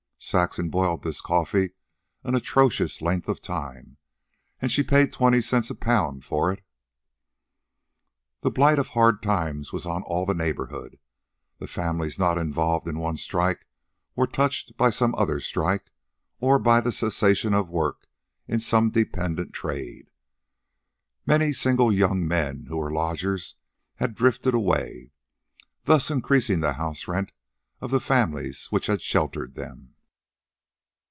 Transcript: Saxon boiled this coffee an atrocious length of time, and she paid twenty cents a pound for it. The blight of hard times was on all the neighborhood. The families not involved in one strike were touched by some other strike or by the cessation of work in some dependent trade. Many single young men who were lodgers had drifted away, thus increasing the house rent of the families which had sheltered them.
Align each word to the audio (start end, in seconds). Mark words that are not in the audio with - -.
Saxon 0.23 0.69
boiled 0.69 1.01
this 1.01 1.19
coffee 1.19 1.71
an 2.23 2.35
atrocious 2.35 3.01
length 3.01 3.27
of 3.27 3.41
time, 3.41 3.97
and 4.61 4.71
she 4.71 4.83
paid 4.83 5.11
twenty 5.11 5.41
cents 5.41 5.71
a 5.71 5.75
pound 5.75 6.23
for 6.23 6.53
it. 6.53 6.63
The 8.41 8.51
blight 8.51 8.77
of 8.77 8.89
hard 8.89 9.23
times 9.23 9.73
was 9.73 9.87
on 9.87 10.03
all 10.03 10.27
the 10.27 10.35
neighborhood. 10.35 10.99
The 11.57 11.67
families 11.67 12.19
not 12.19 12.37
involved 12.37 12.87
in 12.87 12.99
one 12.99 13.17
strike 13.17 13.65
were 14.15 14.27
touched 14.27 14.77
by 14.77 14.91
some 14.91 15.15
other 15.15 15.39
strike 15.39 15.89
or 16.39 16.59
by 16.59 16.81
the 16.81 16.91
cessation 16.91 17.55
of 17.55 17.71
work 17.71 18.05
in 18.47 18.59
some 18.59 18.91
dependent 18.91 19.53
trade. 19.53 20.11
Many 21.25 21.51
single 21.51 21.91
young 21.91 22.25
men 22.27 22.65
who 22.69 22.77
were 22.77 22.91
lodgers 22.91 23.55
had 23.95 24.13
drifted 24.15 24.53
away, 24.53 25.09
thus 25.85 26.11
increasing 26.11 26.59
the 26.59 26.73
house 26.73 27.07
rent 27.07 27.31
of 27.81 27.89
the 27.89 27.99
families 27.99 28.67
which 28.67 28.85
had 28.85 29.01
sheltered 29.01 29.55
them. 29.55 29.87